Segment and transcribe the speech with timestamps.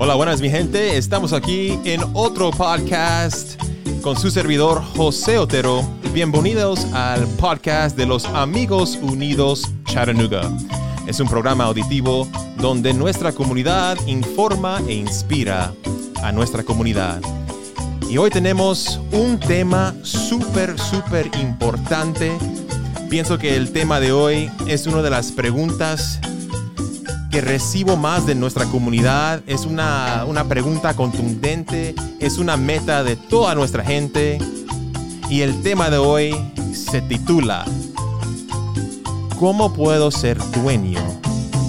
[0.00, 0.96] Hola, buenas mi gente.
[0.96, 3.60] Estamos aquí en otro podcast
[4.00, 5.82] con su servidor José Otero.
[6.14, 10.42] Bienvenidos al podcast de los Amigos Unidos Chattanooga.
[11.08, 12.28] Es un programa auditivo
[12.58, 15.74] donde nuestra comunidad informa e inspira
[16.22, 17.20] a nuestra comunidad.
[18.08, 22.30] Y hoy tenemos un tema súper, súper importante.
[23.10, 26.20] Pienso que el tema de hoy es una de las preguntas
[27.30, 29.42] que recibo más de nuestra comunidad.
[29.46, 34.38] Es una, una pregunta contundente, es una meta de toda nuestra gente.
[35.28, 36.34] Y el tema de hoy
[36.72, 37.64] se titula
[39.38, 41.00] ¿Cómo puedo ser dueño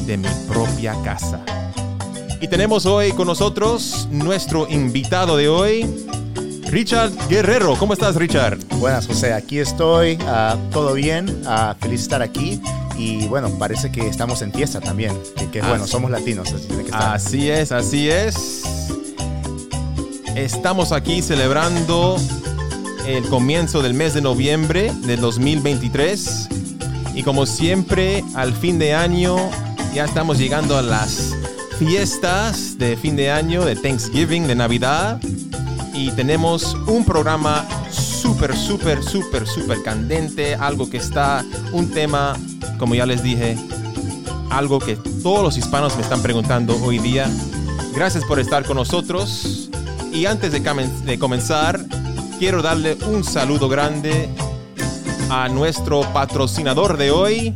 [0.05, 1.41] de mi propia casa?
[2.41, 5.85] Y tenemos hoy con nosotros nuestro invitado de hoy,
[6.71, 7.75] Richard Guerrero.
[7.77, 8.57] ¿Cómo estás, Richard?
[8.77, 9.33] Buenas, José.
[9.33, 10.17] Aquí estoy.
[10.25, 11.41] ah, todo bien.
[11.45, 12.61] ah, feliz estar aquí.
[12.99, 15.17] Y bueno, parece que estamos en fiesta también.
[15.37, 16.51] Que, que bueno, somos latinos.
[16.51, 16.91] Así que.
[16.91, 18.63] Así es, así es.
[20.35, 22.17] Estamos aquí celebrando
[23.07, 26.49] el comienzo del mes de noviembre del 2023.
[27.15, 29.37] Y como siempre, al fin de año,
[29.93, 31.33] ya estamos llegando a las
[31.77, 35.21] fiestas de fin de año, de Thanksgiving, de Navidad.
[35.93, 40.55] Y tenemos un programa súper, súper, súper, súper candente.
[40.55, 42.37] Algo que está, un tema,
[42.79, 43.57] como ya les dije,
[44.49, 47.29] algo que todos los hispanos me están preguntando hoy día.
[47.93, 49.69] Gracias por estar con nosotros.
[50.11, 51.79] Y antes de, comenzar,
[52.39, 54.29] quiero darle un saludo grande
[55.29, 57.53] a nuestro patrocinador de hoy,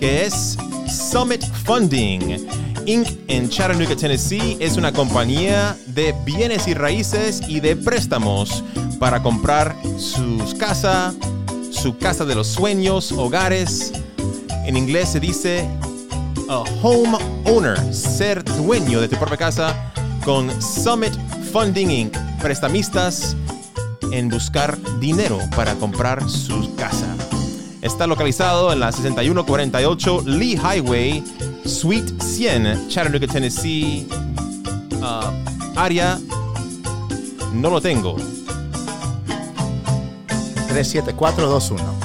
[0.00, 0.56] que es
[0.88, 2.46] Summit Funding.
[2.86, 3.08] Inc.
[3.28, 8.62] en Chattanooga, Tennessee es una compañía de bienes y raíces y de préstamos
[8.98, 11.14] para comprar sus casa,
[11.70, 13.92] su casa de los sueños, hogares.
[14.64, 15.68] En inglés se dice
[16.48, 19.92] a home owner, ser dueño de tu propia casa
[20.24, 21.12] con Summit
[21.52, 22.16] Funding Inc.
[22.40, 23.36] Prestamistas
[24.10, 27.14] en buscar dinero para comprar su casa.
[27.82, 31.22] Está localizado en la 6148 Lee Highway,
[31.66, 34.08] Suite 100, Chattanooga, Tennessee.
[35.02, 35.30] Ah,
[35.76, 36.18] área
[37.52, 38.16] no lo tengo.
[40.68, 42.03] 37421.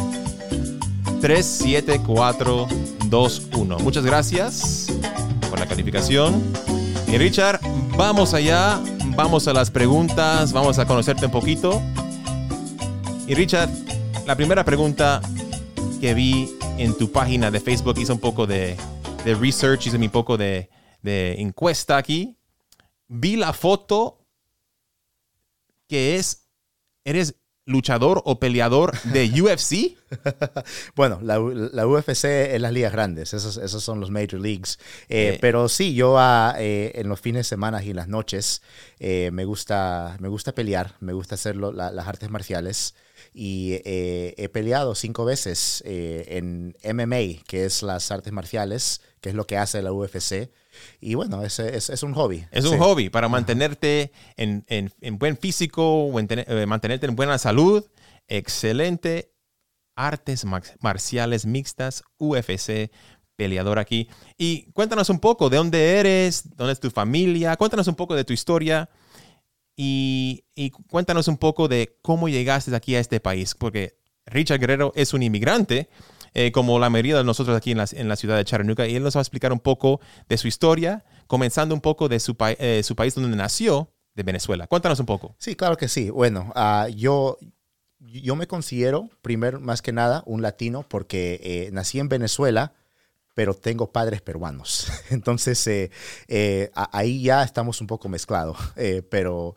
[1.22, 3.80] 37421.
[3.80, 4.88] Muchas gracias
[5.50, 6.54] por la calificación.
[7.08, 7.60] Y Richard,
[7.98, 8.80] vamos allá,
[9.16, 11.82] vamos a las preguntas, vamos a conocerte un poquito.
[13.28, 13.70] Y Richard,
[14.26, 15.22] la primera pregunta
[16.00, 18.78] que vi en tu página de Facebook, hice un poco de,
[19.26, 20.70] research, hice un poco de,
[21.02, 22.38] de encuesta aquí.
[23.08, 24.26] Vi la foto
[25.88, 26.48] que es,
[27.04, 27.39] eres
[27.70, 29.96] luchador o peleador de UFC.
[30.96, 31.40] Bueno, la,
[31.88, 34.80] UFC es las ligas grandes, esos, esos son los Major Leagues.
[35.08, 35.38] Eh, Eh.
[35.42, 36.18] pero sí, yo
[36.58, 38.62] eh, en los fines de semana y en las noches
[39.00, 42.96] me, gusta, me gusta pelear, me gusta hacer lo- la- las artes marciales.
[43.34, 49.30] Y eh, he peleado cinco veces eh, en MMA, que es las artes marciales, que
[49.30, 50.50] es lo que hace la UFC.
[51.02, 52.46] Y bueno, es, es, es un hobby.
[52.52, 52.78] Es un Sí.
[52.80, 57.86] hobby para mantenerte en, en- en buen físico, eh, mantenerte en buena salud.
[58.28, 59.32] Excelente.
[59.96, 62.92] Artes mar- marciales mixtas, UFC,
[63.36, 64.08] peleador aquí.
[64.38, 68.24] Y cuéntanos un poco de dónde eres, dónde es tu familia, cuéntanos un poco de
[68.24, 68.90] tu historia
[69.76, 74.92] y, y cuéntanos un poco de cómo llegaste aquí a este país, porque Richard Guerrero
[74.96, 75.90] es un inmigrante,
[76.34, 79.16] eh, como la mayoría de nosotros aquí en la, ciudad de Chattanooga, y él nos
[79.16, 82.82] va a explicar un poco de su historia, comenzando un poco de su, pa- eh,
[82.84, 84.68] su país donde nació, de Venezuela.
[84.68, 85.36] Cuéntanos un poco.
[85.38, 86.10] Sí, claro que sí.
[86.10, 87.38] Bueno, ah, yo,
[88.00, 92.74] me considero, primero, más que nada, un latino porque eh, nací en Venezuela,
[93.34, 94.92] pero tengo padres peruanos.
[95.10, 95.92] Entonces,
[96.74, 98.58] ahí ya estamos un poco mezclados.
[99.10, 99.56] Pero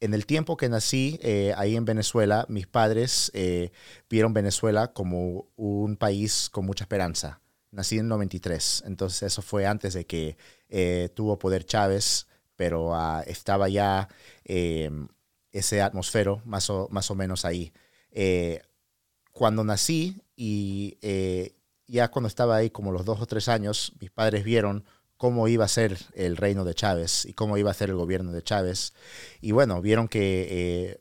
[0.00, 3.70] en el tiempo que nací eh, ahí en Venezuela, mis padres eh,
[4.08, 7.40] vieron Venezuela como un país con mucha esperanza.
[7.70, 10.36] Nací en el 93, entonces eso fue antes de que
[10.70, 12.26] eh, tuvo poder Chávez,
[12.56, 14.08] pero ah, estaba ya
[14.44, 14.90] eh,
[15.52, 17.72] ese atmósfero más o, más o menos ahí.
[19.32, 20.98] Cuando nací y
[21.86, 24.84] ya cuando estaba ahí como los dos o tres años, mis padres vieron
[25.20, 28.32] cómo iba a ser el reino de Chávez y cómo iba a ser el gobierno
[28.32, 28.94] de Chávez.
[29.42, 31.00] Y bueno, vieron que eh,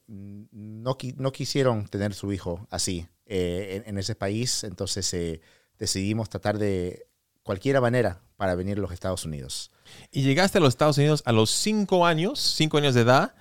[0.51, 5.39] no, no quisieron tener su hijo así eh, en, en ese país, entonces eh,
[5.77, 7.07] decidimos tratar de
[7.44, 9.71] cualquier manera para venir a los Estados Unidos.
[10.12, 13.33] Y llegaste a los Estados Unidos a los cinco años, cinco años de edad,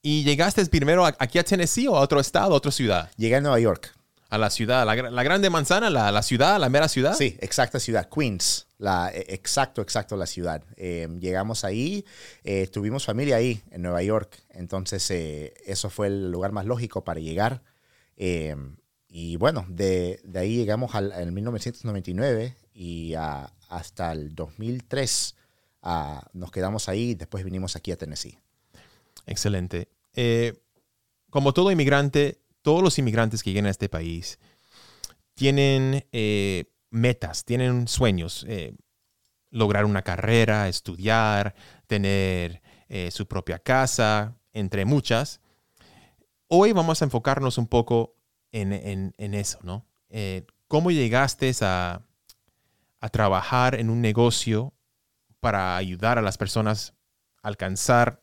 [0.00, 3.10] y llegaste primero a- aquí a Tennessee o a otro estado, a otra ciudad.
[3.18, 3.92] Llegué a Nueva York.
[4.30, 7.14] A la ciudad, la, la grande manzana, la, la ciudad, la mera ciudad.
[7.14, 8.63] Sí, exacta ciudad, Queens.
[8.78, 10.64] La, e, exacto, exacto, la ciudad.
[10.76, 12.04] Eh, llegamos ahí,
[12.42, 14.42] eh, tuvimos familia ahí, en Nueva York.
[14.50, 17.62] Entonces, eh, eso fue el lugar más lógico para llegar.
[19.08, 25.36] y bueno, de, ahí llegamos al, en 1999 y hasta el 2003
[26.32, 28.38] nos quedamos ahí y después vinimos aquí a Tennessee.
[29.26, 29.88] Excelente.
[31.30, 34.38] como todo inmigrante, todos los inmigrantes que llegan a este país
[35.34, 36.04] tienen
[36.94, 38.76] metas, tienen sueños, eh,
[39.50, 41.54] lograr una carrera, estudiar,
[41.86, 45.40] tener eh, su propia casa, entre muchas.
[46.46, 48.16] Hoy vamos a enfocarnos un poco
[48.52, 49.84] en, eso, ¿no?
[50.08, 52.02] Eh, ¿Cómo llegaste a,
[53.00, 54.72] a trabajar en un negocio
[55.40, 56.94] para ayudar a las personas
[57.42, 58.22] a alcanzar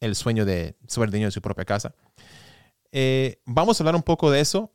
[0.00, 1.94] el sueño de ser dueño de su propia casa?
[3.44, 4.70] vamos a hablar un poco de eso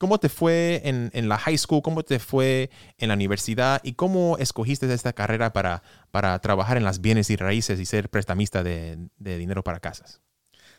[0.00, 1.82] ¿Cómo te fue en, la high school?
[1.82, 3.82] ¿Cómo te fue en la universidad?
[3.84, 8.08] ¿Y cómo escogiste esta carrera para, para trabajar en las bienes y raíces y ser
[8.08, 10.22] prestamista de, dinero para casas?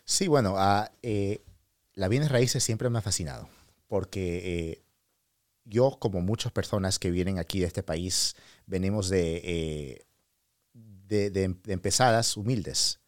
[0.06, 1.44] Sí, bueno, uh, eh,
[1.94, 3.48] la bienes raíces siempre me ha fascinado
[3.86, 4.84] porque eh,
[5.66, 8.36] yo, como muchas personas que vienen aquí de este país,
[8.66, 10.06] venimos de, eh,
[10.74, 13.01] de, de, empezadas humildes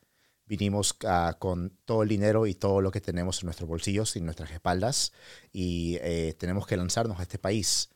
[0.53, 4.19] vinimos ah, con todo el dinero y todo lo que tenemos en nuestros bolsillos y
[4.19, 5.11] en nuestras espaldas
[5.51, 7.89] y eh, tenemos que lanzarnos a este país.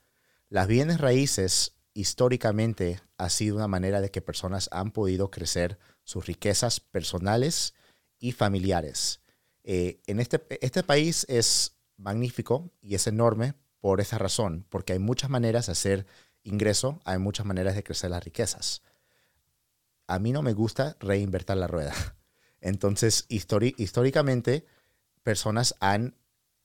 [0.50, 6.25] Las bienes raíces históricamente ha sido una manera de que personas han podido crecer sus
[6.25, 7.75] riquezas personales
[8.18, 9.21] y familiares.
[9.63, 15.00] Eh, en este, este país es magnífico y es enorme por esa razón, porque hay
[15.00, 16.07] muchas maneras de hacer
[16.42, 18.81] ingreso, hay muchas maneras de crecer las riquezas.
[20.07, 21.94] A mí no me gusta reinvertir la rueda.
[22.62, 24.65] Entonces, históricamente,
[25.24, 26.15] personas han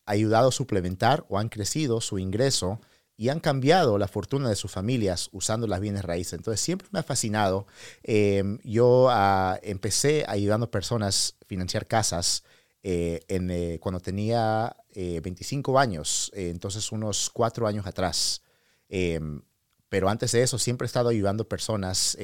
[0.07, 2.81] ayudado a suplementar o han crecido su ingreso
[3.17, 6.35] y han cambiado la fortuna de sus familias usando las bienes raíces.
[6.35, 7.67] Entonces, siempre me ha fascinado.
[8.03, 12.43] Em, yo ah, empecé ayudando a personas a financiar casas
[12.83, 18.43] eh, eh, cuando tenía 25 eh, años, entonces unos cuatro años atrás.
[18.89, 19.43] Em,
[19.89, 22.17] pero antes de eso, siempre he estado ayudando personas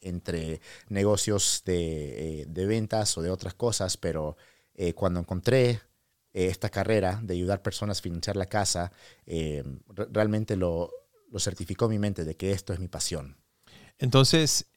[0.00, 4.36] entre negocios de, eh, de, ventas o de otras cosas, pero
[4.74, 5.70] eh, cuando encontré
[6.32, 8.92] eh, esta carrera de ayudar personas a financiar la casa,
[9.86, 10.90] realmente lo,
[11.30, 13.36] lo, certificó mi mente de que esto es mi pasión.
[13.98, 14.70] Entonces,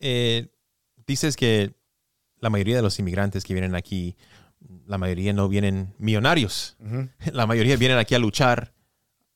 [1.08, 1.74] dices que
[2.40, 4.18] la mayoría de los inmigrantes que vienen aquí,
[4.86, 6.78] la mayoría no vienen millonarios,
[7.32, 8.74] la mayoría vienen aquí a luchar,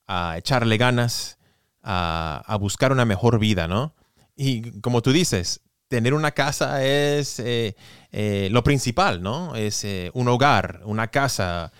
[0.06, 1.38] a echarle ganas,
[1.82, 3.96] a, a buscar una mejor vida, ¿no?
[4.36, 7.76] Y como tú dices, tener una casa es eh,
[8.12, 9.56] eh, lo principal, ¿no?
[9.56, 11.72] Es eh, un hogar, una casa.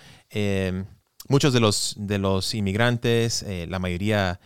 [1.30, 4.40] muchos de los, de los inmigrantes, la mayoría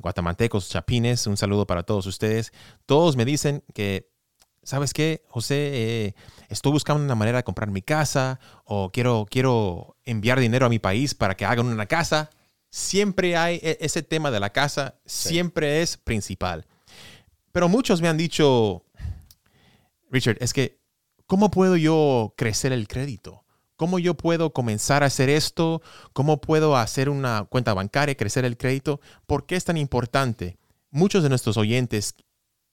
[0.00, 2.52] guatemaltecos, chapines, un saludo para todos ustedes,
[2.86, 4.08] todos me dicen que,
[4.62, 6.14] ¿sabes qué, José?
[6.48, 10.78] estoy buscando una manera de comprar mi casa o quiero, quiero enviar dinero a mi
[10.78, 12.30] país para que hagan una casa.
[12.70, 16.66] Siempre hay e, ese tema de la casa, siempre es principal.
[17.52, 18.84] Pero muchos me han dicho,
[20.10, 20.80] Richard, es que,
[21.26, 23.44] ¿cómo puedo yo crecer el crédito?
[23.76, 25.82] ¿Cómo yo puedo comenzar a hacer esto?
[26.14, 29.00] ¿Cómo puedo hacer una cuenta bancaria, crecer el crédito?
[29.26, 30.58] ¿Por qué es tan importante?
[30.90, 32.14] Muchos de nuestros oyentes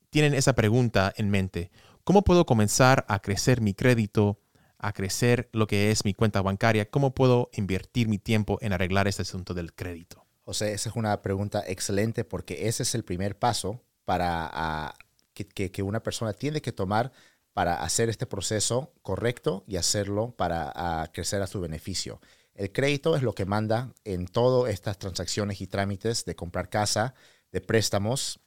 [0.09, 1.71] tienen esa pregunta en mente.
[2.05, 4.39] ¿Cómo puedo comenzar a crecer mi crédito,
[4.77, 6.89] a crecer lo que es mi cuenta bancaria?
[6.89, 10.25] ¿Cómo puedo invertir mi tiempo en arreglar este asunto del crédito?
[10.45, 14.93] José, esa es una pregunta excelente porque ese es el primer paso para ah,
[15.33, 17.11] que, una persona tiene que tomar
[17.53, 22.19] para hacer este proceso correcto y hacerlo para crecer a su beneficio.
[22.55, 27.13] El crédito es lo que manda en todas estas transacciones y trámites de comprar casa,
[27.51, 28.39] de préstamos.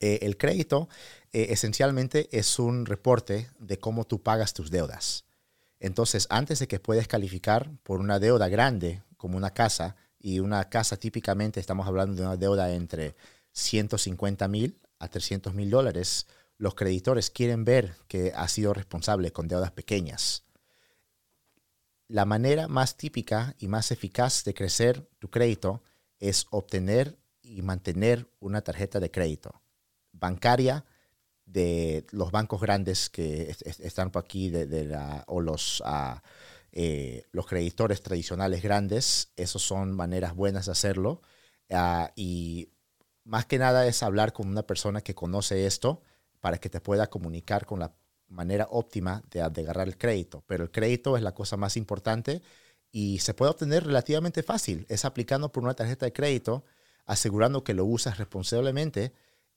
[0.00, 0.88] Eh, el crédito
[1.32, 5.24] eh, esencialmente es un reporte de cómo tú pagas tus deudas.
[5.80, 10.70] Entonces, antes de que puedas calificar por una deuda grande como una casa, y una
[10.70, 13.14] casa típicamente estamos hablando de una deuda entre
[13.52, 16.26] 150 mil a 300 mil dólares,
[16.58, 20.44] los creditores quieren ver que ha sido responsable con deudas pequeñas.
[22.08, 25.82] La manera más típica y más eficaz de crecer tu crédito
[26.18, 29.62] es obtener y mantener una tarjeta de crédito
[30.12, 30.84] bancaria
[31.44, 36.18] de los bancos grandes que están por aquí de, la, o los, uh,
[37.32, 39.32] los creditores tradicionales grandes.
[39.36, 41.20] Esas son maneras buenas de hacerlo.
[41.68, 42.68] Uh, y
[43.24, 46.02] más que nada es hablar con una persona que conoce esto
[46.40, 47.94] para que te pueda comunicar con la
[48.28, 50.44] manera óptima de, agarrar el crédito.
[50.46, 52.42] Pero el crédito es la cosa más importante
[52.92, 54.86] y se puede obtener relativamente fácil.
[54.88, 56.64] Es aplicando por una tarjeta de crédito,
[57.06, 59.12] asegurando que lo usas responsablemente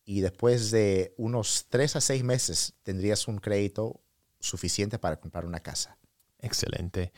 [0.06, 4.00] y después de unos tres a seis meses tendrías un crédito
[4.40, 5.98] suficiente para comprar una casa.
[6.40, 7.12] Excelente.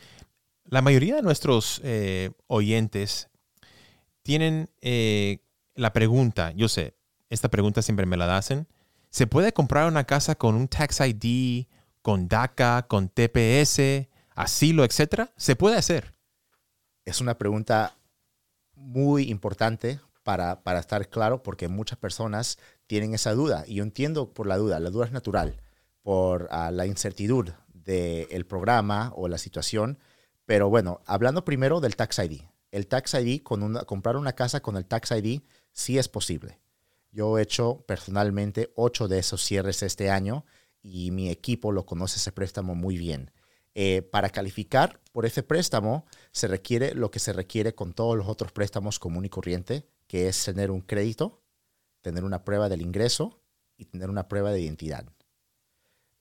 [0.64, 3.28] La mayoría de nuestros eh, oyentes
[4.22, 5.38] tienen eh,
[5.74, 6.94] la pregunta, yo sé,
[7.28, 8.66] esta pregunta siempre me la hacen,
[9.10, 11.66] ¿se puede comprar una casa con un Tax ID,
[12.02, 15.32] con DACA, con TPS, asilo, etcétera?
[15.36, 16.14] ¿Se puede hacer?
[17.04, 17.96] Es una pregunta
[18.74, 24.32] muy importante para, para, estar claro porque muchas personas tienen esa duda y yo entiendo
[24.32, 25.60] por la duda, la duda es natural
[26.02, 29.98] por uh, la incertidumbre del programa o la situación,
[30.46, 32.42] pero bueno, hablando primero del Tax ID.
[32.70, 35.42] El Tax ID, con una, comprar una casa con el Tax ID
[35.80, 36.60] sí es posible.
[37.10, 40.44] Yo he hecho personalmente ocho de esos cierres este año
[40.82, 43.32] y mi equipo lo conoce ese préstamo muy bien.
[43.74, 48.28] Eh, para calificar por ese préstamo se requiere lo que se requiere con todos los
[48.28, 51.42] otros préstamos común y corriente, que es tener un crédito,
[52.00, 53.40] tener una prueba del ingreso
[53.76, 55.06] y tener una prueba de identidad.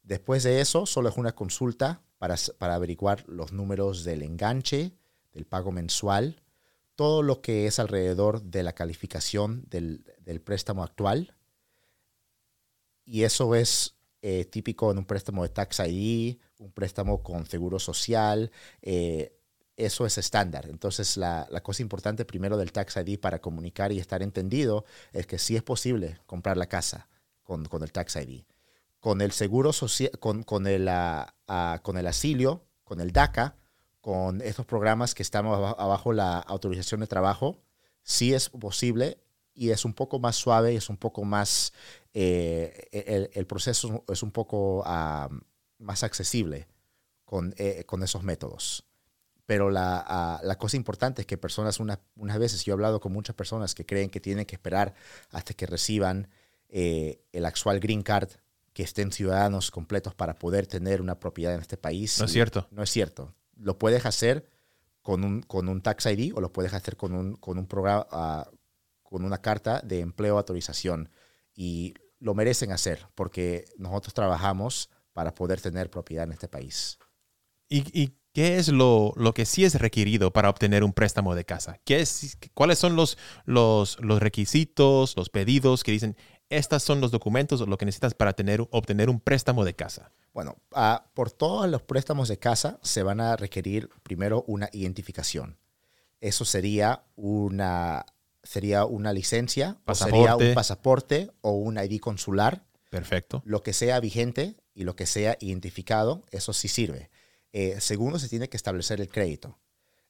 [0.04, 4.94] Después de eso, solo es una consulta para, para averiguar los números del enganche,
[5.34, 6.42] del pago mensual,
[7.00, 11.34] todo lo que es alrededor de la calificación del, del préstamo actual.
[13.06, 17.80] Y eso es eh, típico en un préstamo de Tax ID, un préstamo con seguro
[17.80, 18.52] social.
[18.82, 19.34] Eh,
[19.78, 20.68] eso es estándar.
[20.70, 25.26] Entonces, la, la, cosa importante primero del Tax ID para comunicar y estar entendido es
[25.26, 27.08] que sí es posible comprar la casa
[27.44, 28.44] con, con el Tax ID.
[29.00, 33.56] Con el seguro social, con, con, el, uh, con el asilio, con el DACA,
[34.10, 37.62] con estos programas que estamos abajo la autorización de trabajo,
[38.02, 39.20] sí es posible
[39.54, 41.74] y es un poco más suave y es un poco más,
[42.16, 45.30] eh, el, el, proceso es un poco uh,
[45.78, 46.68] más accesible
[47.24, 48.84] con, eh, con, esos métodos.
[49.46, 53.00] Pero la, uh, la, cosa importante es que personas, una, unas veces yo he hablado
[53.00, 54.96] con muchas personas que creen que tienen que esperar
[55.30, 56.30] hasta que reciban
[56.68, 58.30] eh, el actual green card,
[58.74, 62.18] que estén ciudadanos completos para poder tener una propiedad en este país.
[62.18, 62.68] No es cierto.
[62.72, 64.50] No es cierto lo puedes hacer
[65.02, 68.08] con un, con un Tax ID o lo puedes hacer con un, con un programa,
[68.12, 68.58] uh,
[69.04, 71.10] con una carta de empleo autorización.
[71.54, 77.00] Y lo merecen hacer porque nosotros trabajamos para poder tener propiedad en este país.
[77.68, 81.46] ¿Y, y qué es lo, lo, que sí es requerido para obtener un préstamo de
[81.46, 81.80] casa?
[81.86, 86.16] ¿Qué es, ¿Cuáles son los, los, los requisitos, los pedidos que dicen,
[86.50, 90.12] estos son los documentos o lo que necesitas para tener, obtener un préstamo de casa?
[90.34, 95.58] Bueno, uh, por todos los préstamos de casa se van a requerir primero una identificación.
[96.22, 98.06] Eso sería una,
[98.44, 102.66] sería una licencia, o sería un pasaporte o un ID consular.
[102.90, 103.42] Perfecto.
[103.46, 107.10] Lo que sea vigente y lo que sea identificado, eso sí sirve.
[107.54, 109.60] Eh, segundo, se tiene que establecer el crédito.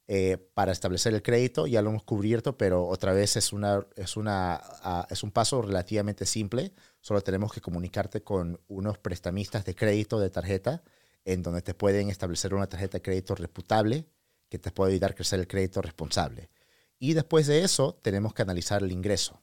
[0.08, 4.18] Eh, para establecer el crédito, ya lo hemos cubierto, pero otra vez es, una, es,
[4.18, 6.74] una, uh, es un paso relativamente simple.
[7.02, 10.84] Solo tenemos que comunicarte con unos prestamistas de crédito de tarjeta,
[11.26, 14.06] en donde te pueden establecer una tarjeta de crédito reputable
[14.50, 16.50] que te puede ayudar a crecer el crédito responsable.
[16.98, 19.42] Y después de eso, tenemos que analizar el ingreso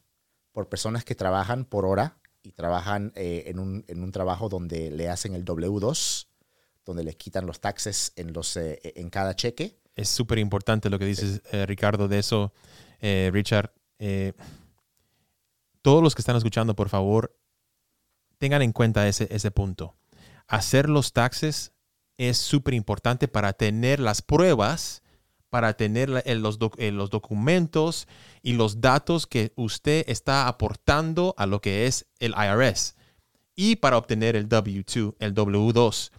[0.52, 4.90] por personas que trabajan por hora y trabajan eh, en, un, en, un, trabajo donde
[4.90, 6.26] le hacen el W2,
[6.84, 10.98] donde les quitan los taxes en, los, eh, en cada cheque es súper importante lo
[10.98, 12.52] que dices, eh, Ricardo, de eso,
[13.00, 13.72] Richard.
[15.80, 17.34] Todos los que están escuchando, por favor,
[18.38, 19.96] tengan en cuenta ese, ese punto.
[20.48, 21.72] Hacer los taxes
[22.18, 25.02] es súper importante para tener las pruebas,
[25.50, 28.08] para tener los, los documentos
[28.42, 32.96] y los datos que usted está aportando a lo que es el IRS
[33.54, 36.10] y para obtener el W2, el W2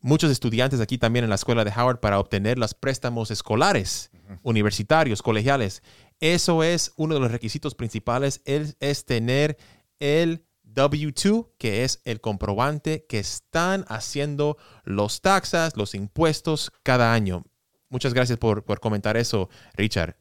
[0.00, 4.10] muchos estudiantes aquí también en la escuela de Howard para obtener los préstamos escolares,
[4.42, 5.82] universitarios, colegiales.
[6.20, 9.56] Eso es uno de los requisitos principales, es, es tener
[9.98, 17.44] el W2, que es el comprobante que están haciendo los taxas, los impuestos cada año.
[17.88, 20.16] Muchas gracias por, por comentar eso, Richard.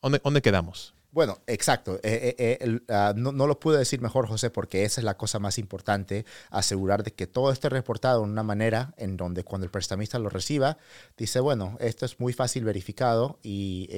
[0.00, 0.94] ¿Dónde, dónde quedamos?
[1.12, 1.96] Bueno, exacto.
[2.04, 5.16] Eh, eh, eh, uh, no, no, lo pude decir mejor, José, porque esa es la
[5.16, 9.64] cosa más importante, asegurar de que todo esté reportado de una manera en donde cuando
[9.64, 10.78] el prestamista lo reciba,
[11.16, 13.88] dice, bueno, esto es muy fácil verificado y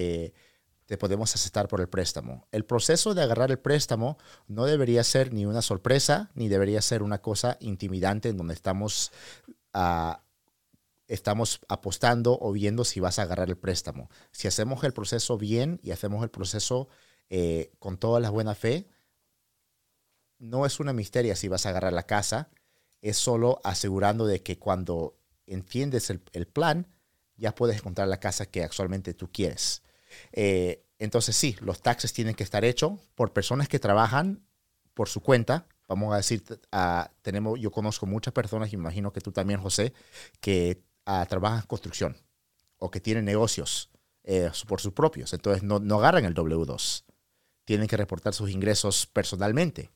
[0.92, 2.46] te podemos aceptar por el préstamo.
[2.52, 7.02] El proceso de agarrar el préstamo no debería ser ni una sorpresa, ni debería ser
[7.02, 9.11] una cosa intimidante en donde estamos...
[9.72, 10.12] Uh,
[11.08, 14.11] estamos apostando o viendo si vas a agarrar el préstamo.
[14.32, 16.88] Si hacemos el proceso bien y hacemos el proceso
[17.30, 18.87] eh, con toda la buena fe,
[20.38, 22.50] no es una misteria si vas a agarrar la casa,
[23.00, 26.87] es solo asegurando de que cuando entiendes el, el plan,
[27.37, 29.82] ya puedes encontrar la casa que actualmente tú quieres.
[30.33, 34.45] Eh, entonces sí, los taxes tienen que estar hechos por personas que trabajan
[34.95, 36.42] por su cuenta, vamos a decir,
[37.23, 39.92] tenemos, yo conozco muchas personas, y me imagino que tú también, José,
[40.40, 42.16] que ah, trabajan en construcción
[42.78, 43.90] o que tienen negocios
[44.25, 45.33] eh, por sus propios.
[45.33, 47.04] Entonces no, no agarran el W2.
[47.64, 49.90] Tienen que reportar sus ingresos personalmente.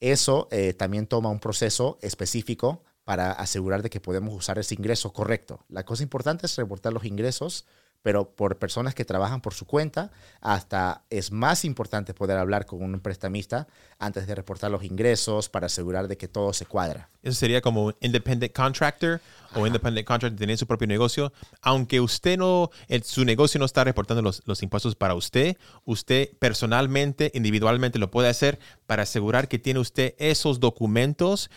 [0.00, 5.12] Eso eh, también toma un proceso específico para asegurar de que podemos usar ese ingreso
[5.12, 5.64] correcto.
[5.68, 7.66] La cosa importante es reportar los ingresos
[8.02, 12.82] pero por personas que trabajan por su cuenta, hasta es más importante poder hablar con
[12.82, 13.68] un prestamista
[13.98, 17.08] antes de reportar los ingresos para asegurar de que todo se cuadra.
[17.22, 19.20] Eso sería como independent contractor
[19.54, 21.32] o independent contractor tener su propio negocio.
[21.60, 22.70] Aunque usted no,
[23.04, 28.28] su negocio no está reportando los, los impuestos para usted, usted personalmente, individualmente lo puede
[28.28, 31.50] hacer para asegurar que tiene usted esos documentos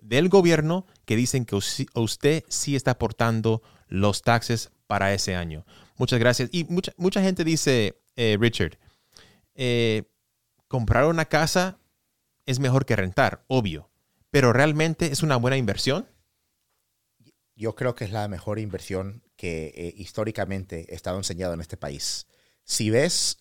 [0.00, 5.64] del gobierno que dicen que usted sí está aportando los taxes para ese año.
[5.98, 6.50] Muchas gracias.
[6.50, 8.76] Y mucha, mucha gente dice, eh, Richard,
[9.54, 10.02] eh,
[10.66, 11.78] comprar una casa
[12.44, 13.88] es mejor que rentar, obvio,
[14.32, 16.08] pero realmente es una buena inversión.
[17.54, 21.76] Yo creo que es la mejor inversión que eh, históricamente he estado enseñado en este
[21.76, 22.26] país.
[22.64, 23.38] Si ves,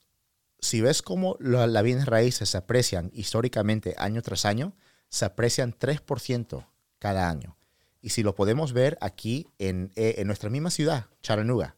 [0.60, 4.76] si ves cómo las bienes raíces se aprecian históricamente año tras año,
[5.10, 6.68] se aprecian 3%
[7.00, 7.58] cada año.
[8.02, 11.76] Y si lo podemos ver aquí en, eh, en nuestra misma ciudad, Chattanooga,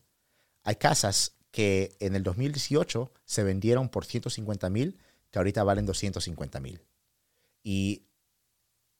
[0.64, 5.00] hay casas que en el 2018 se vendieron por 150 mil,
[5.32, 6.82] que ahorita valen 250 mil.
[7.64, 8.04] Y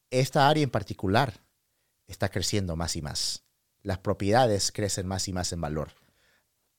[0.10, 1.42] esta área en particular
[2.08, 3.44] está creciendo más y más.
[3.82, 5.94] Las propiedades crecen más y más en valor.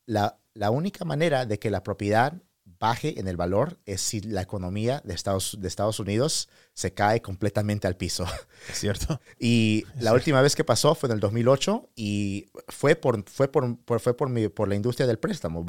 [0.05, 4.43] La, la única manera de que la propiedad baje en el valor es si la
[4.43, 8.27] economía de Estados, de Estados Unidos se cae completamente al piso.
[8.69, 9.21] Es cierto.
[9.39, 13.79] Y la última vez que pasó fue en el 2008 y fue por, fue por,
[14.01, 15.65] fue por, mi, por la industria del préstamo.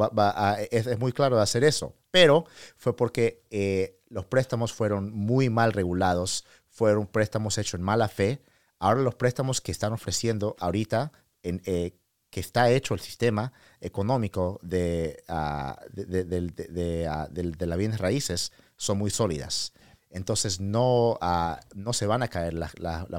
[0.71, 1.95] es, muy claro de hacer eso.
[2.11, 2.45] Pero
[2.77, 8.41] fue porque eh, los préstamos fueron muy mal regulados, fueron préstamos hechos en mala fe.
[8.79, 11.97] Ahora los préstamos que están ofreciendo ahorita en, eh,
[12.33, 18.97] que está hecho el sistema económico de, uh, de, de, ah, las bienes raíces son
[18.97, 19.71] muy sólidas.
[20.09, 22.73] Entonces no, ah, no se van a caer las,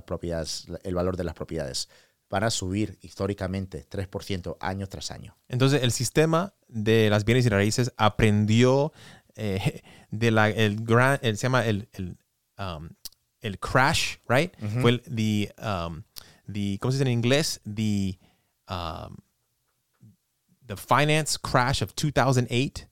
[0.04, 1.88] propiedades, el valor de las propiedades.
[2.28, 5.36] Van a subir históricamente 3% año tras año.
[5.46, 8.92] Entonces el sistema de las bienes raíces aprendió
[9.36, 12.18] eh, de la, el gran, se llama el, el,
[12.58, 12.88] um,
[13.40, 14.52] el crash, right?
[14.80, 16.02] Fue el, the, um,
[16.52, 17.60] the, ¿cómo se dice en inglés?
[17.62, 18.18] The
[18.68, 19.16] um,
[20.66, 22.88] the finance crash of 2008,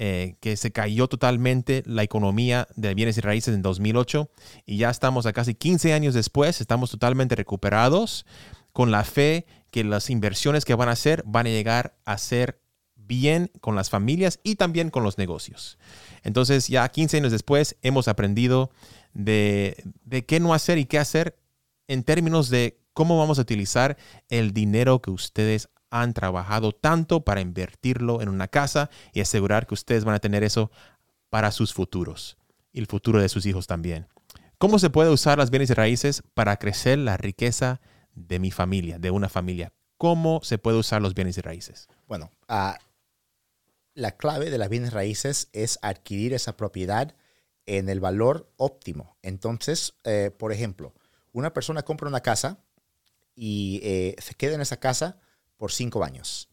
[0.00, 4.30] eh, que se cayó totalmente la economía de bienes y raíces en 2008
[4.64, 8.24] y ya estamos a casi 15 años después, estamos totalmente recuperados
[8.72, 12.60] con la fe que las inversiones que van a hacer van a llegar a ser
[12.94, 15.78] bien con las familias y también con los negocios.
[16.22, 18.70] Entonces ya 15 años después hemos aprendido
[19.14, 21.36] de, de qué no hacer y qué hacer
[21.88, 23.96] en términos de cómo vamos a utilizar
[24.28, 29.74] el dinero que ustedes han trabajado tanto para invertirlo en una casa y asegurar que
[29.74, 30.72] ustedes van a tener eso
[31.30, 32.36] para sus futuros
[32.72, 34.08] y el futuro de sus hijos también.
[34.58, 37.80] ¿Cómo se puede usar las bienes y raíces para crecer la riqueza
[38.16, 39.72] de mi familia, de una familia?
[39.96, 41.86] ¿Cómo se puede usar los bienes y raíces?
[42.08, 42.80] Bueno, ah,
[43.94, 47.14] la clave de las bienes raíces es adquirir esa propiedad
[47.64, 49.16] en el valor óptimo.
[49.22, 50.94] Entonces, eh, por ejemplo,
[51.30, 52.64] una persona compra una casa
[53.38, 55.20] y eh, se queda en esa casa
[55.56, 56.48] por cinco años.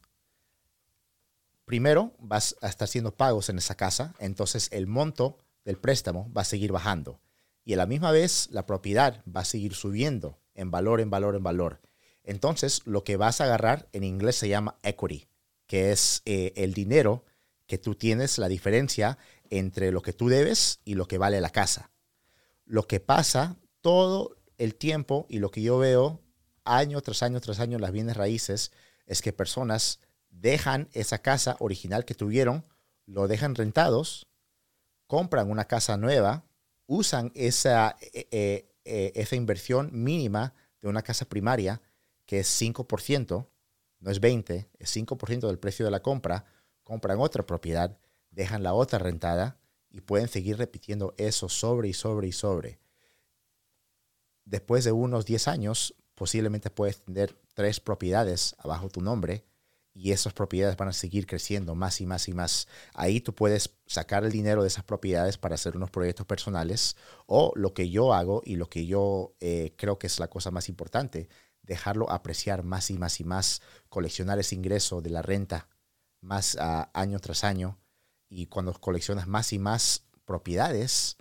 [1.66, 6.44] Primero vas a estar haciendo pagos en esa casa, entonces el monto del préstamo va
[6.44, 7.20] a seguir bajando.
[7.64, 11.36] Y a la misma vez la propiedad va a seguir subiendo en valor, en valor,
[11.36, 11.82] en valor.
[12.24, 15.28] Entonces lo que vas a agarrar en inglés se llama equity,
[15.66, 17.26] que es eh, el dinero
[17.66, 19.18] que tú tienes, la diferencia
[19.50, 21.90] entre lo que tú debes y lo que vale la casa.
[22.64, 26.22] Lo que pasa todo el tiempo y lo que yo veo
[26.66, 28.72] año tras año tras año las bienes raíces
[29.06, 30.00] es que personas
[30.30, 32.66] dejan esa casa original que tuvieron,
[33.06, 34.28] lo dejan rentados,
[35.08, 36.46] compran una casa nueva,
[36.88, 41.82] usan esa, eh, eh, eh, esa inversión mínima de una casa primaria,
[42.26, 43.48] que es 5%,
[44.00, 46.46] no es 20, es 5% del precio de la compra,
[46.84, 47.98] compran otra propiedad,
[48.32, 49.58] dejan la otra rentada
[49.90, 52.80] y pueden seguir repitiendo eso sobre y sobre y sobre.
[54.44, 59.46] Después de unos 10 años, posiblemente puedes tener tres propiedades abajo tu nombre
[59.94, 62.68] y esas propiedades van a seguir creciendo más y más y más.
[62.94, 67.54] Ahí tú puedes sacar el dinero de esas propiedades para hacer unos proyectos personales o
[67.56, 70.68] lo que yo hago y lo que yo eh, creo que es la cosa más
[70.68, 71.30] importante,
[71.64, 75.70] dejarlo apreciar más y más y más, coleccionar ese ingreso de la renta
[76.20, 77.80] más año tras año
[78.28, 81.18] y cuando coleccionas más y más propiedades,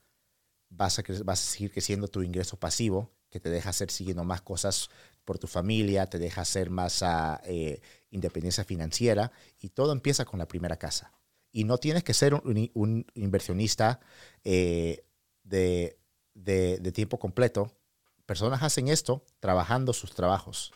[0.68, 4.42] vas a, vas a seguir creciendo tu ingreso pasivo, que te deja hacer siguiendo más
[4.42, 4.90] cosas
[5.24, 7.80] por tu familia, te deja hacer más uh, eh,
[8.12, 11.12] independencia financiera y todo empieza con la primera casa.
[11.50, 13.98] Y no tienes que ser un, un inversionista
[14.44, 15.04] eh,
[15.42, 15.98] de,
[16.34, 17.76] de, de, tiempo completo.
[18.24, 20.72] Personas hacen esto trabajando sus trabajos.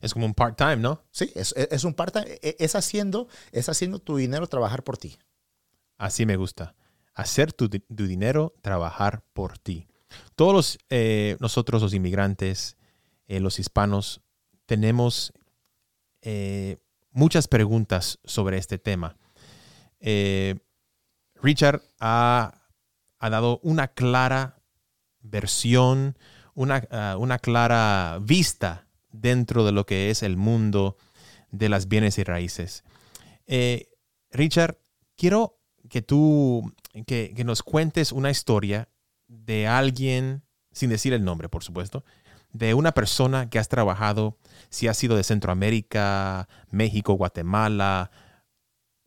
[0.00, 1.04] Es como un part-time, ¿no?
[1.12, 2.40] Sí, es, es un part-time.
[2.42, 5.20] E, es haciendo, es haciendo tu dinero trabajar por ti.
[5.98, 6.74] Así me gusta.
[7.14, 9.86] Hacer tu, tu dinero trabajar por ti.
[10.34, 12.76] Todos eh, nosotros los inmigrantes,
[13.26, 14.20] eh, los hispanos,
[14.66, 15.32] tenemos
[16.22, 16.78] eh,
[17.10, 19.16] muchas preguntas sobre este tema.
[21.42, 22.54] Richard ha,
[23.18, 24.62] ha, dado una clara
[25.20, 26.16] versión,
[26.54, 30.96] una, uh, una, clara vista dentro de lo que es el mundo
[31.50, 32.84] de las bienes y raíces.
[34.30, 34.78] Richard,
[35.16, 35.58] quiero
[35.90, 36.72] que tú
[37.06, 38.88] que, que nos cuentes una historia
[39.30, 42.04] de alguien, sin decir el nombre, por supuesto,
[42.52, 44.38] de una persona que has trabajado,
[44.70, 48.10] si ha sido de Centroamérica, México, Guatemala,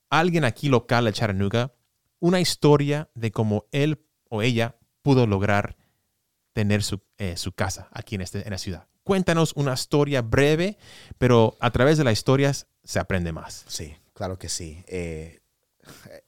[0.09, 1.73] alguien aquí local de Chattanooga,
[2.19, 5.75] una historia de cómo él o ella pudo lograr
[6.53, 8.87] tener su, eh, su casa aquí en, este, en la ciudad.
[9.03, 10.77] Cuéntanos una historia breve,
[11.17, 13.65] pero a través de las historias se aprende más.
[13.67, 14.85] Sí, claro que sí.
[14.87, 15.41] Eh,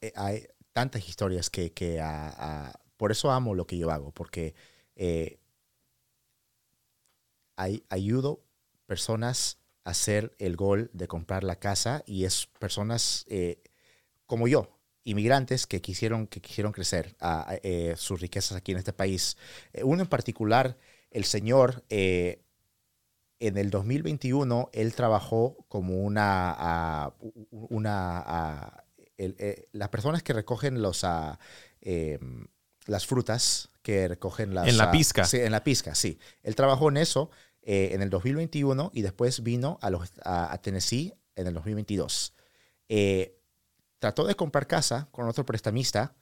[0.01, 2.01] eh, hay tantas historias que, que
[2.97, 4.55] por eso amo lo que yo hago, porque
[4.95, 5.39] eh,
[7.89, 8.43] ayudo
[8.85, 13.61] personas a hacer el gol de comprar la casa y es personas eh,
[14.25, 17.15] como yo, inmigrantes que quisieron, que quisieron crecer
[17.63, 19.37] eh, sus riquezas aquí en este país.
[19.83, 20.77] Uno en particular,
[21.11, 22.37] el señor, en
[23.39, 27.13] el 2021, él trabajó como una,
[29.71, 31.37] las personas que recogen los, uh,
[32.85, 34.67] las frutas, que recogen las...
[34.67, 35.25] En la pizca.
[35.25, 36.19] Sí, en la pizca, sí.
[36.43, 37.29] Él trabajó en eso
[37.61, 42.33] eh, en el 2021 y después vino a, los, a, a Tennessee en el 2022.
[42.89, 43.37] Eh,
[43.99, 46.15] trató de comprar casa con otro prestamista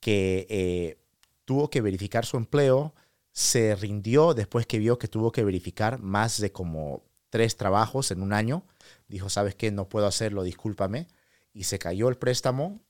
[0.00, 0.98] que eh,
[1.44, 2.94] tuvo que verificar su empleo,
[3.32, 8.22] se rindió después que vio que tuvo que verificar más de como tres trabajos en
[8.22, 8.64] un año.
[9.08, 9.70] Dijo, ¿sabes qué?
[9.70, 11.06] No puedo hacerlo, discúlpame.
[11.52, 12.80] Y se cayó el préstamo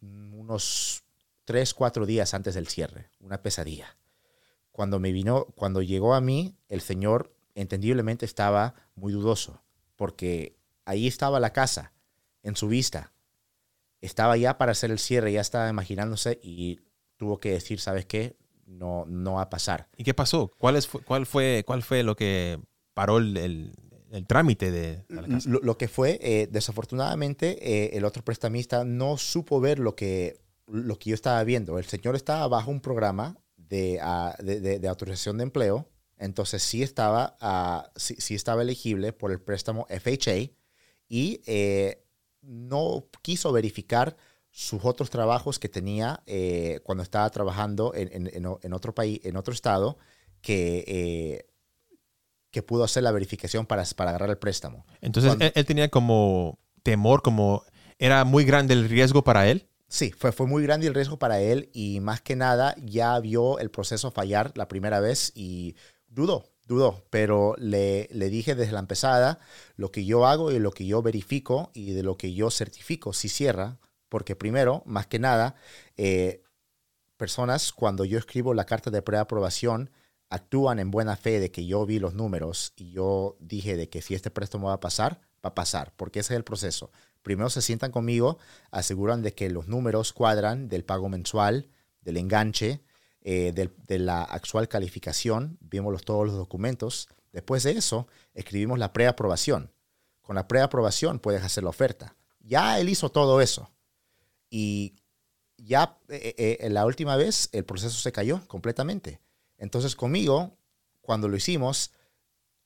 [0.00, 1.04] unos
[1.50, 3.10] tres, cuatro días antes del cierre.
[3.18, 3.96] Una pesadilla.
[4.70, 9.60] Cuando me vino, cuando llegó a mí, el señor entendiblemente estaba muy dudoso,
[9.96, 11.92] porque ahí estaba la casa,
[12.44, 13.12] en su vista.
[14.00, 16.78] Estaba ya para hacer el cierre, ya estaba imaginándose y
[17.16, 18.36] tuvo que decir, ¿sabes qué?
[18.64, 19.88] No, no va a pasar.
[19.96, 20.52] ¿Y qué pasó?
[20.56, 22.60] ¿Cuál, es, cuál, fue, cuál fue lo que
[22.94, 23.72] paró el, el,
[24.12, 25.50] el trámite de, de, la casa?
[25.50, 30.38] Lo, lo que fue, eh, desafortunadamente, eh, el otro prestamista no supo ver lo que,
[30.70, 31.78] lo que yo estaba viendo.
[31.78, 36.62] El señor estaba bajo un programa de, uh, de, de, de autorización de empleo, entonces
[36.62, 40.52] sí estaba, uh, sí, sí, estaba elegible por el préstamo FHA
[41.08, 42.04] y eh,
[42.42, 44.16] no quiso verificar
[44.50, 49.36] sus otros trabajos que tenía eh, cuando estaba trabajando en, en, en, otro país, en
[49.36, 49.98] otro estado,
[50.40, 51.46] que, eh,
[52.50, 54.86] que pudo hacer la verificación para, para agarrar el préstamo.
[55.00, 57.64] Entonces cuando, él, él, tenía como temor, como
[57.98, 59.69] era muy grande el riesgo para él.
[59.90, 63.58] Sí, fue, fue muy grande el riesgo para él y más que nada ya vio
[63.58, 65.74] el proceso fallar la primera vez y
[66.06, 69.40] dudó, dudó, pero le, le, dije desde la empezada
[69.74, 73.12] lo que yo hago y lo que yo verifico y de lo que yo certifico
[73.12, 75.56] si cierra, porque primero, más que nada,
[75.96, 76.44] eh,
[77.16, 79.90] personas cuando yo escribo la carta de preaprobación
[80.28, 84.02] actúan en buena fe de que yo vi los números y yo dije de que
[84.02, 86.92] si este préstamo va a pasar, va a pasar, porque ese es el proceso.
[87.22, 88.38] Primero se sientan conmigo,
[88.70, 91.68] aseguran de que los números cuadran del pago mensual,
[92.00, 92.80] del enganche,
[93.22, 97.08] eh, de, de, la actual calificación, vimos todos los documentos.
[97.32, 99.70] Después de eso, escribimos la preaprobación.
[100.22, 102.16] Con la preaprobación puedes hacer la oferta.
[102.40, 103.70] Ya él hizo todo eso.
[104.48, 104.96] Y
[105.58, 109.20] ya eh, eh, la última vez el proceso se cayó completamente.
[109.58, 110.56] Entonces conmigo,
[111.02, 111.92] cuando lo hicimos,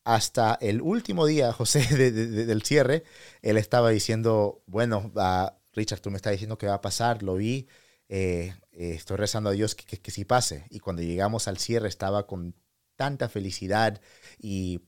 [0.04, 3.04] hasta el último día, José, de, de, del cierre,
[3.42, 7.34] él estaba diciendo, bueno, uh, Richard, tú me estás diciendo que va a pasar, lo
[7.34, 7.66] vi,
[8.08, 10.66] eh, eh, estoy rezando a Dios que, que, que, sí pase.
[10.70, 12.54] Y cuando llegamos al cierre estaba con
[12.96, 14.00] tanta felicidad
[14.38, 14.82] y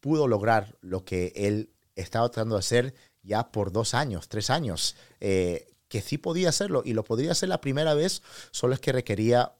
[0.00, 4.96] pudo lograr lo que él estaba tratando de hacer ya por dos años, tres años,
[5.20, 8.92] eh, que sí podía hacerlo y lo podría hacer la primera vez, solo es que
[8.92, 9.54] requería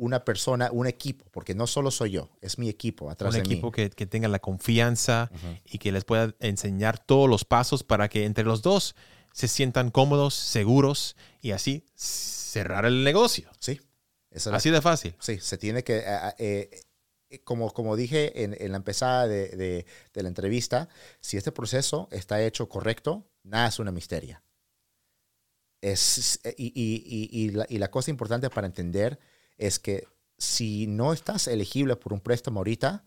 [0.00, 3.46] una persona, un equipo, porque no solo soy yo, es mi equipo atrás un de
[3.46, 3.72] equipo mí.
[3.72, 5.60] Que, que tenga la confianza uh -huh.
[5.64, 8.94] y que les pueda enseñar todos los pasos para que entre los dos
[9.32, 13.50] se sientan cómodos, seguros y así cerrar el negocio.
[13.60, 13.80] Sí,
[14.30, 15.14] Esa es la- Así de fácil.
[15.20, 16.04] Sí, se tiene que, eh,
[16.38, 16.70] eh,
[17.30, 20.88] eh, como, como dije en, en la empezada de, de- de la entrevista,
[21.20, 24.42] si este proceso está hecho correcto, nada es una misteria.
[25.82, 29.18] Es, y, y- y- y la, y la cosa importante para entender
[29.60, 30.06] es que
[30.38, 33.04] si no estás elegible por un préstamo ahorita,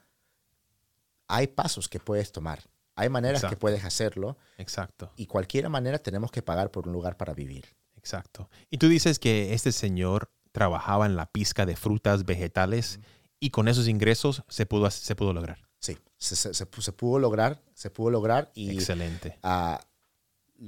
[1.28, 2.64] hay pasos que puedes tomar,
[2.96, 7.18] hay maneras que puedes hacerlo Exacto, y cualquier manera tenemos que pagar por un lugar
[7.18, 7.66] para vivir.
[7.96, 8.50] exacto.
[8.70, 13.00] Y tú dices que este señor trabajaba en la pizca de frutas, vegetales,
[13.40, 15.58] y con esos ingresos se pudo, se pudo lograr.
[15.80, 19.38] Sí, se, se- se pu- se pudo lograr, se pudo lograr y Excelente.
[19.44, 19.82] ah,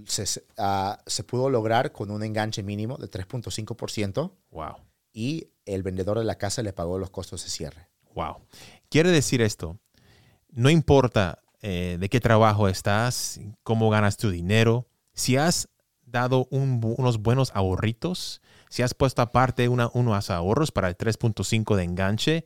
[0.08, 4.76] se, ah, se pudo lograr con un enganche mínimo de 3.5% Wow.
[5.16, 7.88] Y el vendedor de la casa le pagó los costos de cierre.
[8.14, 8.42] Wow.
[8.90, 9.80] Quiere decir esto,
[10.52, 15.70] no importa eh, de qué trabajo estás, cómo ganas tu dinero, si has
[16.06, 22.46] dado unos buenos ahorritos, si has puesto aparte unos ahorros para el 3.5 de enganche,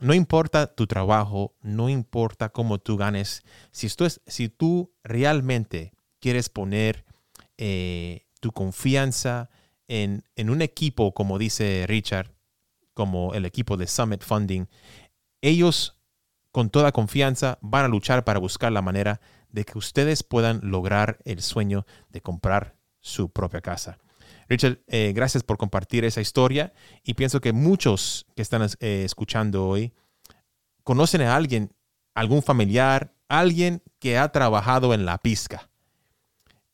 [0.00, 7.04] no importa tu trabajo, no importa cómo tú ganes, si tú realmente quieres poner
[7.56, 9.48] eh, tu confianza
[9.88, 12.32] en, un equipo, como dice Richard,
[12.94, 14.66] como el equipo de Summit Funding,
[15.42, 15.98] ellos
[16.52, 19.20] con toda confianza van a luchar para buscar la manera
[19.50, 23.98] de que ustedes puedan lograr el sueño de comprar su propia casa.
[24.48, 29.66] Richard, eh, gracias por compartir esa historia y pienso que muchos que están eh, escuchando
[29.66, 29.92] hoy
[30.82, 31.72] conocen a alguien,
[32.14, 35.70] algún familiar, alguien que ha trabajado en la pizca.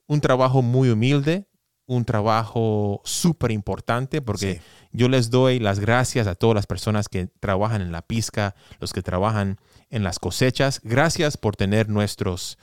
[0.07, 1.47] Un trabajo muy humilde,
[1.91, 4.61] un trabajo súper importante porque Sí.
[4.93, 8.93] yo les doy las gracias a todas las personas que trabajan en la pizca, los
[8.93, 9.59] que trabajan
[9.91, 10.81] en las cosechas.
[10.85, 12.59] Gracias por tener nuestros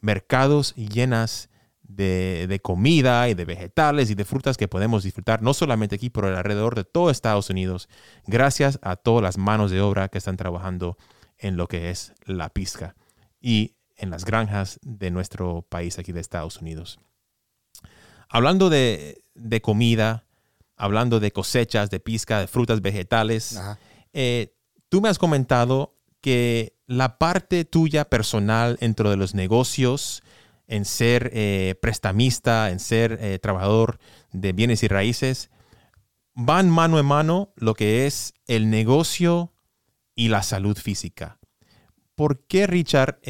[0.00, 1.50] mercados llenas
[1.82, 6.08] de, de comida y de vegetales y de frutas que podemos disfrutar, no solamente aquí,
[6.08, 7.86] pero alrededor de todo Estados Unidos.
[8.26, 10.96] Gracias a todas las manos de obra que están trabajando
[11.36, 12.94] en lo que es la pizca
[13.42, 16.98] y en las granjas de nuestro país aquí de Estados Unidos.
[18.30, 20.24] Hablando de, de comida,
[20.80, 23.60] hablando de cosechas, de pizca, de frutas, vegetales,
[24.12, 24.56] eh,
[24.88, 30.22] tú me has comentado que la parte tuya personal dentro de los negocios,
[30.66, 33.98] en ser eh, prestamista, en ser eh, trabajador
[34.32, 35.50] de bienes y raíces,
[36.34, 39.52] van mano en mano lo que es el negocio
[40.14, 41.38] y la salud física.
[42.14, 43.20] ¿Por qué, Richard,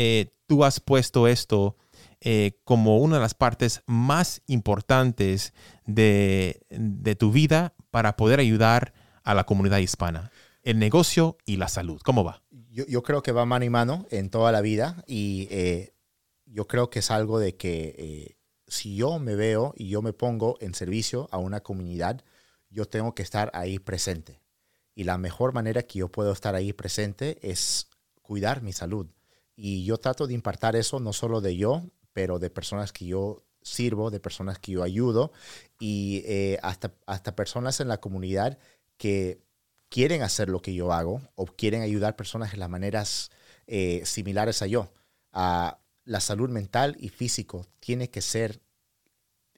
[0.47, 1.77] tú has puesto esto
[2.21, 5.55] eh, como una de las partes más importantes
[5.87, 10.31] de, de tu vida para poder ayudar a la comunidad hispana?
[10.63, 12.01] El negocio y la salud.
[12.05, 12.43] ¿Cómo va?
[12.71, 15.95] Yo, yo creo que va mano y mano en toda la vida y eh,
[16.47, 20.13] yo creo que es algo de que eh, si yo me veo y yo me
[20.13, 22.23] pongo en servicio a una comunidad,
[22.69, 24.41] yo tengo que estar ahí presente.
[24.95, 27.89] Y la mejor manera que yo puedo estar ahí presente es
[28.23, 29.07] cuidar mi salud.
[29.57, 31.85] Y yo trato de impartar eso no solo de yo,
[32.21, 35.33] pero de personas que yo sirvo, de personas que yo ayudo
[35.79, 38.59] y eh, hasta, hasta personas en la comunidad
[38.99, 39.41] que
[39.89, 43.31] quieren hacer lo que yo hago o quieren ayudar personas en las maneras
[43.67, 44.93] eh, similares a yo.
[45.33, 48.61] Ah, la salud mental y físico tiene que ser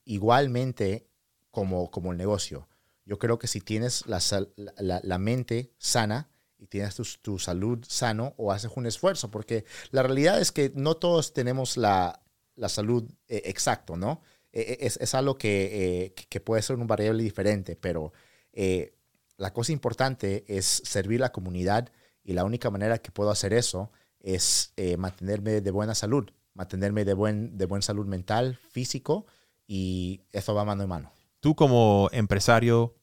[0.05, 1.09] igualmente
[1.51, 2.69] como, como el negocio.
[3.05, 4.21] Yo creo que si tienes la-
[4.57, 9.65] la- la mente sana y tienes tu, tu salud sano o haces un esfuerzo, porque
[9.91, 12.22] la realidad es que no todos tenemos la,
[12.57, 14.21] la salud eh, exacto, ¿no?
[14.53, 18.13] Eh, es, es algo que, eh, que- que puede ser un variable diferente, pero
[18.53, 18.95] eh,
[19.39, 21.91] la cosa importante es servir la comunidad
[22.23, 27.05] y la única manera que puedo hacer eso es eh, mantenerme de buena salud, mantenerme
[27.05, 29.27] de buen, de buen salud mental, físico
[29.67, 31.13] y eso va mano en mano.
[31.41, 32.95] Tú como empresario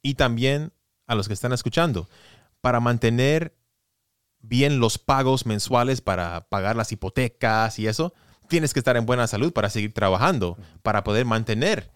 [0.00, 0.72] y también
[1.06, 2.08] a los que están escuchando,
[2.60, 3.54] para mantener
[4.40, 8.14] bien los pagos mensuales para pagar las hipotecas y eso,
[8.48, 11.90] tienes que estar en buena salud para seguir trabajando, para poder mantener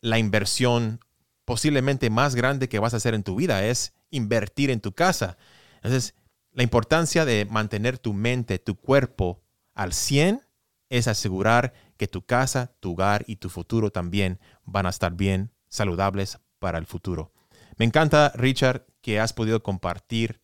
[0.00, 1.00] la inversión
[1.44, 5.36] posiblemente más grande que vas a hacer en tu vida, es invertir en tu casa.
[5.76, 6.14] Entonces,
[6.52, 9.42] la importancia de mantener tu mente, tu cuerpo
[9.74, 10.42] al 100
[10.90, 15.52] es asegurar que tu casa, tu hogar y tu futuro también van a estar bien
[15.68, 17.32] saludables para el futuro.
[17.78, 20.40] Me encanta, Richard, que has podido compartir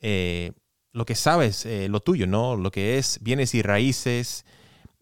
[0.00, 0.52] eh,
[0.92, 2.56] lo que sabes, eh, lo tuyo, ¿no?
[2.56, 4.44] Lo que es bienes y raíces,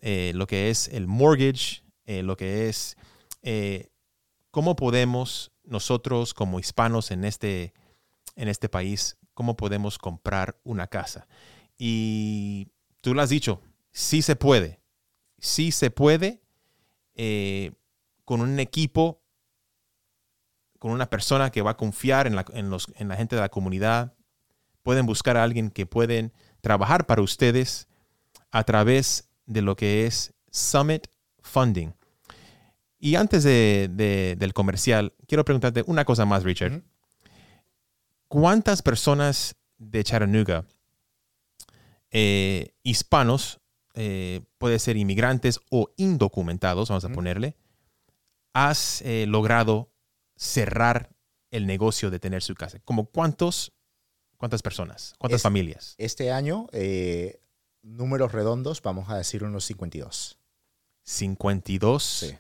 [0.07, 2.99] eh, lo que es el mortgage, eh, lo que es
[3.41, 3.89] eh,
[4.51, 7.73] cómo podemos nosotros como hispanos en este,
[8.37, 11.27] en este país, cómo podemos comprar una casa.
[11.79, 12.69] Y
[13.01, 13.63] tú lo has dicho,
[13.93, 14.83] sí se puede,
[15.39, 16.43] sí se puede
[18.27, 19.23] con un equipo
[20.79, 23.41] con una persona que va a confiar en la, en los, en la gente de
[23.41, 24.13] la comunidad.
[24.83, 27.89] Pueden buscar a alguien que pueden trabajar para ustedes
[28.51, 31.07] a través de lo que es Summit
[31.43, 31.93] Funding.
[32.99, 36.83] Y antes de, de- del comercial, quiero preguntarte una cosa más, Richard.
[38.29, 40.65] ¿Cuántas personas de Chattanooga,
[42.11, 43.61] eh, hispanos,
[43.95, 47.57] eh, puede ser inmigrantes o indocumentados, vamos a ponerle,
[48.53, 49.91] has eh, logrado
[50.37, 51.11] cerrar
[51.51, 52.79] el negocio de tener su casa?
[52.85, 53.73] ¿Como cuántos,
[54.37, 55.15] cuántas personas?
[55.19, 55.95] ¿Cuántas Es- familias?
[55.99, 57.41] Este año, eh,
[57.85, 60.39] números redondos, vamos a decir unos 52.
[61.03, 62.39] 52 Sí.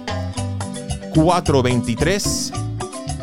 [1.14, 2.52] 423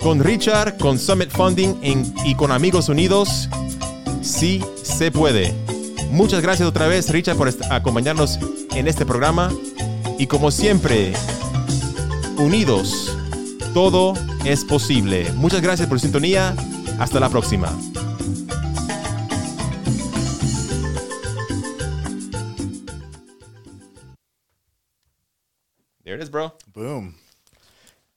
[0.00, 1.74] Con Richard, con Summit Funding
[2.24, 3.50] y con Amigos Unidos,
[4.22, 5.67] sí se puede.
[6.10, 8.38] Muchas gracias otra vez, Richard, por acompañarnos
[8.74, 9.52] en este programa.
[10.18, 11.12] Y como siempre,
[12.38, 13.16] unidos,
[13.74, 15.30] todo es posible.
[15.34, 16.56] Muchas gracias por su sintonía.
[16.98, 17.68] Hasta la próxima.
[26.04, 26.54] There it is, bro.
[26.72, 27.14] Boom.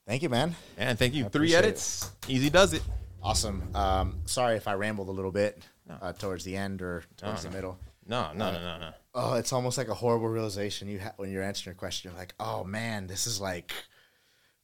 [0.06, 0.56] Thank you, man.
[0.78, 1.26] And thank you.
[1.26, 2.10] I Three edits.
[2.26, 2.82] Easy does it.
[3.22, 3.62] Awesome.
[3.74, 5.62] Um, sorry if I rambled a little bit
[6.00, 7.78] uh, towards the end or towards No, the middle.
[8.06, 8.92] No, no, no, no, no.
[9.14, 12.10] Oh, it's almost like a horrible realization you ha- when you're answering your question.
[12.10, 13.72] You're like, oh man, this is like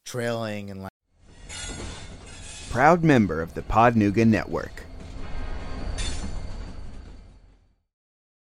[0.05, 0.91] trailing and like.
[2.71, 4.83] Proud member of the Podnuga Network.